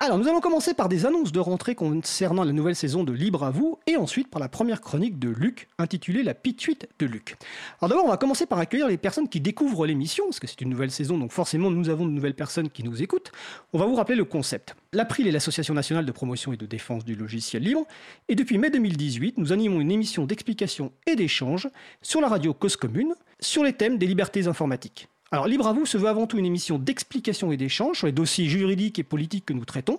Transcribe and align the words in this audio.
Alors, 0.00 0.16
nous 0.16 0.28
allons 0.28 0.38
commencer 0.38 0.74
par 0.74 0.88
des 0.88 1.06
annonces 1.06 1.32
de 1.32 1.40
rentrée 1.40 1.74
concernant 1.74 2.44
la 2.44 2.52
nouvelle 2.52 2.76
saison 2.76 3.02
de 3.02 3.12
Libre 3.12 3.42
à 3.42 3.50
vous, 3.50 3.80
et 3.88 3.96
ensuite 3.96 4.28
par 4.28 4.40
la 4.40 4.48
première 4.48 4.80
chronique 4.80 5.18
de 5.18 5.28
Luc, 5.28 5.66
intitulée 5.76 6.22
La 6.22 6.34
pituite 6.34 6.88
de 7.00 7.06
Luc. 7.06 7.34
Alors 7.80 7.88
d'abord, 7.88 8.04
on 8.04 8.10
va 8.10 8.16
commencer 8.16 8.46
par 8.46 8.60
accueillir 8.60 8.86
les 8.86 8.96
personnes 8.96 9.28
qui 9.28 9.40
découvrent 9.40 9.86
l'émission, 9.86 10.26
parce 10.26 10.38
que 10.38 10.46
c'est 10.46 10.60
une 10.60 10.70
nouvelle 10.70 10.92
saison, 10.92 11.18
donc 11.18 11.32
forcément 11.32 11.68
nous 11.72 11.88
avons 11.88 12.06
de 12.06 12.12
nouvelles 12.12 12.36
personnes 12.36 12.70
qui 12.70 12.84
nous 12.84 13.02
écoutent. 13.02 13.32
On 13.72 13.78
va 13.80 13.86
vous 13.86 13.96
rappeler 13.96 14.14
le 14.14 14.24
concept. 14.24 14.76
L'April 14.92 15.26
est 15.26 15.32
l'Association 15.32 15.74
nationale 15.74 16.06
de 16.06 16.12
promotion 16.12 16.52
et 16.52 16.56
de 16.56 16.66
défense 16.66 17.04
du 17.04 17.16
logiciel 17.16 17.64
libre, 17.64 17.84
et 18.28 18.36
depuis 18.36 18.56
mai 18.56 18.70
2018, 18.70 19.36
nous 19.38 19.52
animons 19.52 19.80
une 19.80 19.90
émission 19.90 20.26
d'explication 20.26 20.92
et 21.08 21.16
d'échange 21.16 21.68
sur 22.02 22.20
la 22.20 22.28
radio 22.28 22.54
Cause 22.54 22.76
Commune, 22.76 23.16
sur 23.40 23.64
les 23.64 23.72
thèmes 23.72 23.98
des 23.98 24.06
libertés 24.06 24.46
informatiques. 24.46 25.08
Alors, 25.30 25.46
Libre 25.46 25.66
à 25.66 25.74
vous 25.74 25.84
se 25.84 25.98
veut 25.98 26.08
avant 26.08 26.26
tout 26.26 26.38
une 26.38 26.46
émission 26.46 26.78
d'explication 26.78 27.52
et 27.52 27.58
d'échange 27.58 27.98
sur 27.98 28.06
les 28.06 28.12
dossiers 28.12 28.46
juridiques 28.46 28.98
et 28.98 29.02
politiques 29.02 29.44
que 29.44 29.52
nous 29.52 29.66
traitons, 29.66 29.98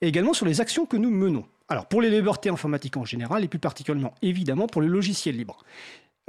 et 0.00 0.08
également 0.08 0.32
sur 0.32 0.46
les 0.46 0.62
actions 0.62 0.86
que 0.86 0.96
nous 0.96 1.10
menons. 1.10 1.44
Alors, 1.68 1.86
pour 1.86 2.00
les 2.00 2.08
libertés 2.08 2.48
informatiques 2.48 2.96
en 2.96 3.04
général, 3.04 3.44
et 3.44 3.48
plus 3.48 3.58
particulièrement 3.58 4.14
évidemment 4.22 4.66
pour 4.66 4.80
le 4.80 4.88
logiciel 4.88 5.36
libre. 5.36 5.64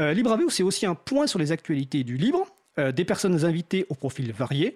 Euh, 0.01 0.13
libre 0.13 0.33
à 0.33 0.35
vous, 0.35 0.49
c'est 0.49 0.63
aussi 0.63 0.85
un 0.85 0.95
point 0.95 1.27
sur 1.27 1.39
les 1.39 1.53
actualités 1.53 2.03
du 2.03 2.17
libre, 2.17 2.45
euh, 2.77 2.91
des 2.91 3.05
personnes 3.05 3.45
invitées 3.45 3.85
au 3.89 3.95
profil 3.95 4.33
variés, 4.33 4.75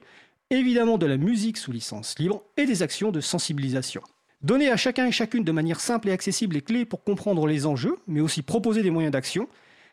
évidemment 0.51 0.97
de 0.97 1.05
la 1.05 1.17
musique 1.17 1.57
sous 1.57 1.73
licence 1.73 2.17
libre 2.17 2.43
et 2.55 2.65
des 2.65 2.81
actions 2.81 3.11
de 3.11 3.19
sensibilisation. 3.19 4.01
Donner 4.41 4.69
à 4.69 4.77
chacun 4.77 5.05
et 5.05 5.11
chacune 5.11 5.43
de 5.43 5.51
manière 5.51 5.81
simple 5.81 6.07
et 6.07 6.11
accessible 6.11 6.55
les 6.55 6.61
clés 6.61 6.85
pour 6.85 7.03
comprendre 7.03 7.45
les 7.45 7.65
enjeux, 7.65 7.97
mais 8.07 8.21
aussi 8.21 8.41
proposer 8.41 8.83
des 8.83 8.91
moyens 8.91 9.11
d'action, 9.11 9.49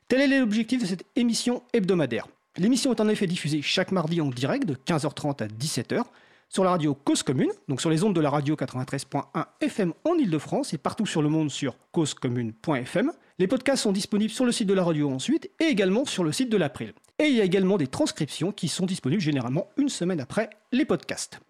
tel 0.07 0.21
est 0.21 0.39
l'objectif 0.39 0.83
de 0.83 0.87
cette 0.87 1.05
émission 1.17 1.63
hebdomadaire. 1.73 2.29
L'émission 2.59 2.93
est 2.93 3.01
en 3.01 3.09
effet 3.09 3.27
diffusée 3.27 3.63
chaque 3.63 3.93
mardi 3.93 4.21
en 4.21 4.29
direct 4.29 4.67
de 4.67 4.75
15h30 4.75 5.43
à 5.43 5.47
17h 5.47 6.05
sur 6.51 6.65
la 6.65 6.73
radio 6.73 6.95
Cause 6.95 7.23
Commune, 7.23 7.51
donc 7.67 7.81
sur 7.81 7.89
les 7.89 8.05
ondes 8.05 8.15
de 8.15 8.21
la 8.21 8.29
radio 8.29 8.57
93.1 8.57 9.23
FM 9.63 9.95
en 10.05 10.15
Ile-de-France 10.17 10.75
et 10.75 10.79
partout 10.79 11.07
sur 11.07 11.23
le 11.23 11.31
monde 11.31 11.51
sur 11.51 11.75
causecommune.fm. 11.93 13.11
Les 13.39 13.47
podcasts 13.47 13.85
sont 13.85 13.93
disponibles 13.93 14.33
sur 14.33 14.45
le 14.45 14.53
site 14.53 14.69
de 14.69 14.75
la 14.75 14.85
radio 14.85 15.11
ensuite 15.11 15.51
et 15.61 15.65
également 15.65 16.05
sur 16.05 16.25
le 16.25 16.33
site 16.33 16.51
de 16.51 16.59
l'April. 16.59 16.93
Et 17.19 17.25
il 17.25 17.35
y 17.35 17.41
a 17.41 17.45
également 17.45 17.79
des 17.79 17.87
transcriptions 17.87 18.53
qui 18.53 18.69
sont 18.69 18.85
disponibles 18.85 19.23
généralement 19.23 19.69
une 19.79 19.89
semaine 19.89 20.21
après 20.21 20.51
les 20.73 20.85
podcasts. 20.85 21.41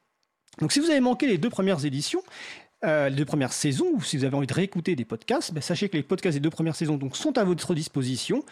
Donc 0.60 0.70
si 0.70 0.78
vous 0.78 0.88
avez 0.88 1.00
manqué 1.00 1.26
les 1.26 1.38
deux 1.38 1.50
premières 1.50 1.84
éditions, 1.84 2.22
euh, 2.84 3.08
les 3.08 3.16
deux 3.16 3.24
premières 3.24 3.52
saisons, 3.52 3.90
ou 3.94 4.02
si 4.02 4.16
vous 4.16 4.24
avez 4.24 4.36
envie 4.36 4.46
de 4.46 4.54
réécouter 4.54 4.96
des 4.96 5.04
podcasts, 5.04 5.52
ben, 5.52 5.60
sachez 5.60 5.88
que 5.88 5.96
les 5.96 6.02
podcasts 6.02 6.36
des 6.36 6.40
deux 6.40 6.50
premières 6.50 6.74
saisons 6.74 6.98
sont 7.12 7.38
à 7.38 7.44
votre 7.44 7.74
disposition. 7.74 8.44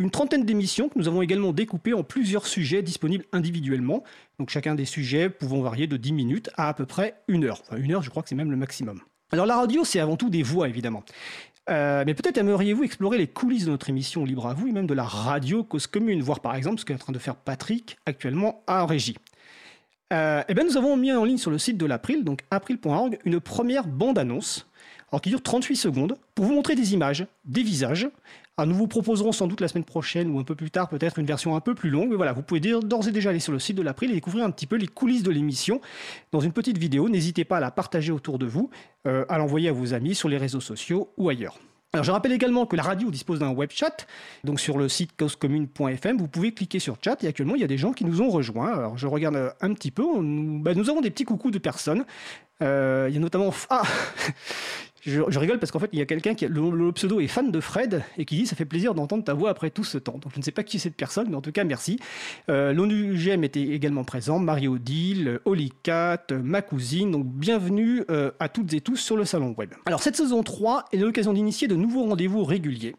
Une 0.00 0.10
trentaine 0.10 0.44
d'émissions 0.44 0.88
que 0.88 0.96
nous 0.96 1.08
avons 1.08 1.22
également 1.22 1.52
découpées 1.52 1.92
en 1.92 2.04
plusieurs 2.04 2.46
sujets 2.46 2.82
disponibles 2.82 3.24
individuellement. 3.32 4.04
Donc 4.38 4.48
chacun 4.48 4.76
des 4.76 4.84
sujets 4.84 5.28
pouvant 5.28 5.60
varier 5.60 5.88
de 5.88 5.96
10 5.96 6.12
minutes 6.12 6.50
à 6.56 6.68
à 6.68 6.74
peu 6.74 6.86
près 6.86 7.16
une 7.26 7.44
heure. 7.44 7.62
Enfin, 7.66 7.78
une 7.78 7.92
heure, 7.92 8.02
je 8.02 8.10
crois 8.10 8.22
que 8.22 8.28
c'est 8.28 8.36
même 8.36 8.52
le 8.52 8.56
maximum. 8.56 9.00
Alors 9.32 9.44
la 9.44 9.56
radio, 9.56 9.84
c'est 9.84 9.98
avant 9.98 10.16
tout 10.16 10.30
des 10.30 10.44
voix, 10.44 10.68
évidemment. 10.68 11.02
Euh, 11.68 12.04
mais 12.06 12.14
peut-être 12.14 12.38
aimeriez-vous 12.38 12.84
explorer 12.84 13.18
les 13.18 13.26
coulisses 13.26 13.64
de 13.64 13.70
notre 13.70 13.90
émission 13.90 14.24
Libre 14.24 14.46
à 14.46 14.54
vous 14.54 14.68
et 14.68 14.72
même 14.72 14.86
de 14.86 14.94
la 14.94 15.02
radio 15.02 15.64
Cause 15.64 15.88
Commune, 15.88 16.22
voir 16.22 16.40
par 16.40 16.54
exemple 16.54 16.78
ce 16.78 16.84
qu'est 16.84 16.94
en 16.94 16.98
train 16.98 17.12
de 17.12 17.18
faire 17.18 17.34
Patrick 17.34 17.98
actuellement 18.06 18.62
à 18.68 18.86
régie. 18.86 19.16
Euh, 20.12 20.42
eh 20.48 20.54
bien, 20.54 20.64
nous 20.64 20.76
avons 20.76 20.96
mis 20.96 21.12
en 21.12 21.24
ligne 21.24 21.36
sur 21.36 21.50
le 21.50 21.58
site 21.58 21.76
de 21.76 21.84
l'April, 21.84 22.24
donc 22.24 22.42
april.org, 22.50 23.18
une 23.24 23.40
première 23.40 23.86
bande-annonce 23.86 24.66
alors 25.10 25.20
qui 25.20 25.30
dure 25.30 25.42
38 25.42 25.76
secondes 25.76 26.16
pour 26.34 26.44
vous 26.44 26.54
montrer 26.54 26.74
des 26.74 26.94
images, 26.94 27.26
des 27.44 27.62
visages. 27.62 28.08
Alors, 28.56 28.66
nous 28.66 28.74
vous 28.74 28.88
proposerons 28.88 29.30
sans 29.30 29.46
doute 29.46 29.60
la 29.60 29.68
semaine 29.68 29.84
prochaine 29.84 30.30
ou 30.30 30.40
un 30.40 30.42
peu 30.42 30.56
plus 30.56 30.70
tard 30.70 30.88
peut-être 30.88 31.18
une 31.20 31.26
version 31.26 31.54
un 31.54 31.60
peu 31.60 31.74
plus 31.74 31.90
longue. 31.90 32.10
Mais 32.10 32.16
voilà, 32.16 32.32
vous 32.32 32.42
pouvez 32.42 32.60
d'ores 32.60 33.06
et 33.06 33.12
déjà 33.12 33.30
aller 33.30 33.38
sur 33.38 33.52
le 33.52 33.60
site 33.60 33.76
de 33.76 33.82
l'April 33.82 34.10
et 34.10 34.14
découvrir 34.14 34.44
un 34.44 34.50
petit 34.50 34.66
peu 34.66 34.76
les 34.76 34.88
coulisses 34.88 35.22
de 35.22 35.30
l'émission 35.30 35.80
dans 36.32 36.40
une 36.40 36.52
petite 36.52 36.76
vidéo. 36.76 37.08
N'hésitez 37.08 37.44
pas 37.44 37.58
à 37.58 37.60
la 37.60 37.70
partager 37.70 38.10
autour 38.10 38.38
de 38.38 38.46
vous, 38.46 38.68
euh, 39.06 39.24
à 39.28 39.38
l'envoyer 39.38 39.68
à 39.68 39.72
vos 39.72 39.94
amis 39.94 40.14
sur 40.14 40.28
les 40.28 40.38
réseaux 40.38 40.60
sociaux 40.60 41.12
ou 41.16 41.28
ailleurs. 41.28 41.58
Alors 41.94 42.04
je 42.04 42.10
rappelle 42.10 42.32
également 42.32 42.66
que 42.66 42.76
la 42.76 42.82
radio 42.82 43.10
dispose 43.10 43.38
d'un 43.38 43.48
web 43.48 43.70
chat, 43.72 44.06
donc 44.44 44.60
sur 44.60 44.76
le 44.76 44.90
site 44.90 45.16
causecommune.fm, 45.16 46.18
vous 46.18 46.28
pouvez 46.28 46.52
cliquer 46.52 46.80
sur 46.80 46.98
chat 47.02 47.24
et 47.24 47.28
actuellement 47.28 47.54
il 47.54 47.62
y 47.62 47.64
a 47.64 47.68
des 47.68 47.78
gens 47.78 47.92
qui 47.92 48.04
nous 48.04 48.20
ont 48.20 48.28
rejoints. 48.28 48.74
Alors 48.74 48.98
je 48.98 49.06
regarde 49.06 49.36
euh, 49.36 49.50
un 49.62 49.72
petit 49.72 49.90
peu, 49.90 50.02
bah, 50.04 50.74
nous 50.74 50.90
avons 50.90 51.00
des 51.00 51.10
petits 51.10 51.24
coucous 51.24 51.50
de 51.50 51.58
personnes. 51.58 52.04
Euh, 52.60 53.06
il 53.08 53.14
y 53.14 53.16
a 53.16 53.20
notamment... 53.20 53.54
Ah 53.70 53.82
je, 55.08 55.38
rigole 55.38 55.58
parce 55.58 55.72
qu'en 55.72 55.78
fait, 55.78 55.90
il 55.92 55.98
y 55.98 56.02
a 56.02 56.06
quelqu'un 56.06 56.34
qui, 56.34 56.46
le, 56.46 56.92
pseudo 56.92 57.20
est 57.20 57.26
fan 57.26 57.50
de 57.50 57.60
Fred 57.60 58.02
et 58.16 58.24
qui 58.24 58.36
dit 58.36 58.46
ça 58.46 58.56
fait 58.56 58.64
plaisir 58.64 58.94
d'entendre 58.94 59.24
ta 59.24 59.34
voix 59.34 59.50
après 59.50 59.70
tout 59.70 59.84
ce 59.84 59.98
temps. 59.98 60.18
Donc 60.18 60.32
je 60.32 60.38
ne 60.38 60.42
sais 60.42 60.52
pas 60.52 60.62
qui 60.62 60.76
est 60.76 60.80
cette 60.80 60.96
personne, 60.96 61.28
mais 61.30 61.36
en 61.36 61.40
tout 61.40 61.52
cas, 61.52 61.64
merci. 61.64 61.98
Euh, 62.50 62.72
L'ONUGM 62.72 63.44
était 63.44 63.62
également 63.62 64.04
présent, 64.04 64.38
Marie-Odile, 64.38 65.40
Olicat, 65.44 66.26
ma 66.30 66.62
cousine. 66.62 67.10
Donc 67.10 67.26
bienvenue 67.26 68.04
euh, 68.10 68.30
à 68.38 68.48
toutes 68.48 68.72
et 68.74 68.80
tous 68.80 68.96
sur 68.96 69.16
le 69.16 69.24
salon 69.24 69.54
web. 69.56 69.74
Alors 69.86 70.02
cette 70.02 70.16
saison 70.16 70.42
3 70.42 70.86
est 70.92 70.98
l'occasion 70.98 71.32
d'initier 71.32 71.68
de 71.68 71.76
nouveaux 71.76 72.04
rendez-vous 72.04 72.44
réguliers 72.44 72.94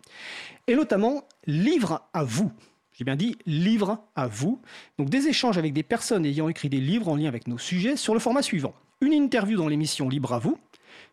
et 0.68 0.76
notamment 0.76 1.24
livre 1.48 2.08
à 2.14 2.24
vous. 2.24 2.52
J'ai 2.94 3.06
bien 3.06 3.16
dit 3.16 3.38
livre 3.46 4.04
à 4.16 4.28
vous. 4.28 4.62
Donc 4.98 5.10
des 5.10 5.28
échanges 5.28 5.58
avec 5.58 5.74
des 5.74 5.84
personnes 5.84 6.26
ayant 6.26 6.50
écrit 6.50 6.70
des 6.70 6.82
livres 6.82 7.08
en 7.08 7.16
lien 7.16 7.28
avec 7.28 7.48
nos 7.48 7.58
sujets 7.58 7.96
sur 7.96 8.14
le 8.14 8.20
format 8.20 8.42
suivant. 8.42 8.74
Une 9.02 9.14
interview 9.14 9.58
dans 9.58 9.70
l'émission 9.70 10.10
Libre 10.10 10.34
à 10.34 10.40
vous, 10.40 10.58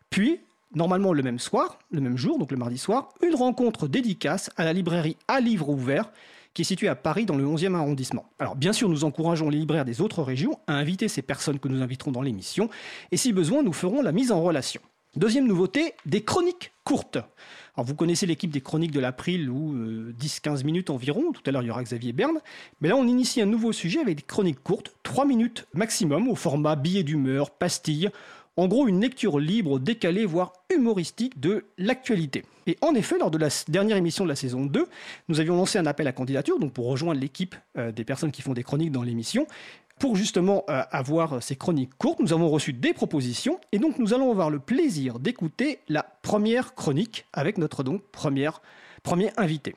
puis 0.09 0.41
normalement 0.75 1.13
le 1.13 1.23
même 1.23 1.39
soir, 1.39 1.79
le 1.91 2.01
même 2.01 2.17
jour, 2.17 2.37
donc 2.37 2.51
le 2.51 2.57
mardi 2.57 2.77
soir, 2.77 3.09
une 3.25 3.35
rencontre 3.35 3.87
dédicace 3.87 4.49
à 4.57 4.65
la 4.65 4.73
librairie 4.73 5.17
À 5.27 5.39
Livre 5.39 5.69
Ouvert, 5.69 6.11
qui 6.53 6.63
est 6.63 6.65
située 6.65 6.87
à 6.87 6.95
Paris 6.95 7.25
dans 7.25 7.35
le 7.35 7.45
11e 7.45 7.75
arrondissement. 7.75 8.25
Alors 8.39 8.55
bien 8.55 8.73
sûr, 8.73 8.89
nous 8.89 9.03
encourageons 9.03 9.49
les 9.49 9.59
libraires 9.59 9.85
des 9.85 10.01
autres 10.01 10.23
régions 10.23 10.59
à 10.67 10.73
inviter 10.73 11.07
ces 11.07 11.21
personnes 11.21 11.59
que 11.59 11.67
nous 11.67 11.81
inviterons 11.81 12.11
dans 12.11 12.21
l'émission, 12.21 12.69
et 13.11 13.17
si 13.17 13.31
besoin, 13.33 13.63
nous 13.63 13.73
ferons 13.73 14.01
la 14.01 14.11
mise 14.11 14.31
en 14.31 14.41
relation. 14.41 14.81
Deuxième 15.15 15.47
nouveauté, 15.47 15.93
des 16.05 16.23
chroniques 16.23 16.71
courtes. 16.83 17.17
Alors 17.75 17.85
vous 17.85 17.95
connaissez 17.95 18.25
l'équipe 18.25 18.51
des 18.51 18.61
chroniques 18.61 18.91
de 18.91 18.99
l'April 18.99 19.49
ou 19.49 19.75
10-15 20.19 20.63
minutes 20.63 20.89
environ, 20.89 21.31
tout 21.31 21.41
à 21.45 21.51
l'heure 21.51 21.61
il 21.63 21.67
y 21.67 21.71
aura 21.71 21.83
Xavier 21.83 22.11
Berne, 22.11 22.39
mais 22.81 22.89
là 22.89 22.95
on 22.95 23.07
initie 23.07 23.41
un 23.41 23.45
nouveau 23.45 23.71
sujet 23.71 23.99
avec 23.99 24.17
des 24.17 24.23
chroniques 24.23 24.61
courtes, 24.63 24.95
3 25.03 25.25
minutes 25.25 25.67
maximum, 25.73 26.27
au 26.27 26.35
format 26.35 26.75
billet 26.75 27.03
d'humeur, 27.03 27.51
pastille, 27.51 28.09
en 28.57 28.67
gros, 28.67 28.87
une 28.87 29.01
lecture 29.01 29.39
libre, 29.39 29.79
décalée, 29.79 30.25
voire 30.25 30.53
humoristique 30.73 31.39
de 31.39 31.65
l'actualité. 31.77 32.43
Et 32.65 32.75
en 32.81 32.95
effet, 32.95 33.17
lors 33.19 33.31
de 33.31 33.37
la 33.37 33.49
dernière 33.67 33.97
émission 33.97 34.23
de 34.23 34.29
la 34.29 34.35
saison 34.35 34.65
2, 34.65 34.87
nous 35.29 35.39
avions 35.39 35.55
lancé 35.55 35.77
un 35.77 35.85
appel 35.85 36.07
à 36.07 36.11
candidature, 36.11 36.59
donc 36.59 36.73
pour 36.73 36.87
rejoindre 36.87 37.21
l'équipe 37.21 37.55
euh, 37.77 37.91
des 37.91 38.03
personnes 38.03 38.31
qui 38.31 38.41
font 38.41 38.53
des 38.53 38.63
chroniques 38.63 38.91
dans 38.91 39.03
l'émission. 39.03 39.47
Pour 39.99 40.15
justement 40.15 40.63
euh, 40.69 40.81
avoir 40.91 41.41
ces 41.41 41.55
chroniques 41.55 41.95
courtes, 41.97 42.19
nous 42.19 42.33
avons 42.33 42.49
reçu 42.49 42.73
des 42.73 42.93
propositions 42.93 43.59
et 43.71 43.79
donc 43.79 43.99
nous 43.99 44.13
allons 44.13 44.31
avoir 44.31 44.49
le 44.49 44.59
plaisir 44.59 45.19
d'écouter 45.19 45.79
la 45.87 46.03
première 46.03 46.75
chronique 46.75 47.25
avec 47.33 47.57
notre 47.57 47.83
donc 47.83 48.01
première, 48.11 48.61
premier 49.03 49.31
invité. 49.37 49.75